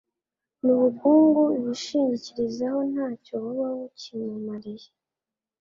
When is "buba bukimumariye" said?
3.43-4.89